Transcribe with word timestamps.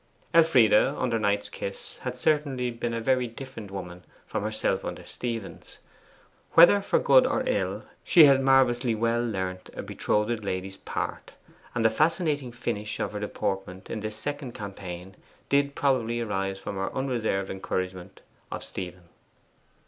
Elfride, 0.33 0.73
under 0.73 1.19
Knight's 1.19 1.47
kiss, 1.47 1.99
had 1.99 2.17
certainly 2.17 2.71
been 2.71 2.95
a 2.95 2.99
very 2.99 3.27
different 3.27 3.69
woman 3.69 4.03
from 4.25 4.41
herself 4.41 4.83
under 4.83 5.05
Stephen's. 5.05 5.77
Whether 6.53 6.81
for 6.81 6.97
good 6.97 7.27
or 7.27 7.41
for 7.41 7.47
ill, 7.47 7.83
she 8.03 8.23
had 8.23 8.41
marvellously 8.41 8.95
well 8.95 9.23
learnt 9.23 9.69
a 9.75 9.83
betrothed 9.83 10.43
lady's 10.43 10.77
part; 10.77 11.33
and 11.75 11.85
the 11.85 11.91
fascinating 11.91 12.51
finish 12.51 12.99
of 12.99 13.11
her 13.13 13.19
deportment 13.19 13.91
in 13.91 13.99
this 13.99 14.15
second 14.15 14.53
campaign 14.55 15.15
did 15.49 15.75
probably 15.75 16.19
arise 16.19 16.57
from 16.57 16.77
her 16.77 16.91
unreserved 16.95 17.51
encouragement 17.51 18.21
of 18.51 18.63
Stephen. 18.63 19.03